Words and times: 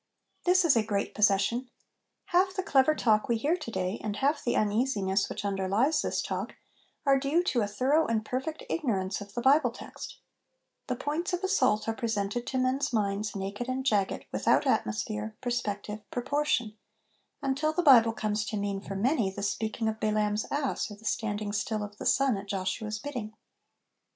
This 0.45 0.65
is 0.65 0.75
a 0.75 0.81
great 0.81 1.13
possession. 1.13 1.69
Half 2.33 2.55
the 2.55 2.63
clever 2.63 2.95
talk 2.95 3.29
we 3.29 3.37
hear 3.37 3.55
to 3.55 3.69
day, 3.69 4.01
and 4.03 4.15
half 4.15 4.43
the 4.43 4.55
uneasiness 4.55 5.29
which 5.29 5.45
underlies 5.45 6.01
this 6.01 6.23
talk, 6.23 6.55
are 7.05 7.19
due 7.19 7.43
to 7.43 7.61
a 7.61 7.67
thorough 7.67 8.07
and 8.07 8.25
perfect 8.25 8.63
ignorance 8.67 9.21
of 9.21 9.35
the 9.35 9.43
Bible 9.43 9.69
text 9.69 10.17
The 10.87 10.95
points 10.95 11.33
of 11.33 11.43
assault 11.43 11.87
are 11.87 11.93
presented 11.93 12.47
to 12.47 12.57
men's 12.57 12.91
minds 12.91 13.35
naked 13.35 13.67
and 13.67 13.85
jagged, 13.85 14.25
without 14.31 14.65
atmosphere, 14.65 15.35
perspective, 15.39 15.99
proportion; 16.09 16.75
until 17.43 17.71
the 17.71 17.83
Bible 17.83 18.11
comes 18.13 18.43
to 18.45 18.57
mean 18.57 18.81
for 18.81 18.95
many, 18.95 19.29
the 19.29 19.43
speaking 19.43 19.87
of 19.87 19.99
Balaam's 19.99 20.47
ass 20.49 20.89
or 20.89 20.95
the 20.95 21.05
standing 21.05 21.53
still 21.53 21.83
of 21.83 21.99
the 21.99 22.07
sun 22.07 22.37
at 22.37 22.47
Joshua's 22.47 22.97
bidding. 22.97 23.35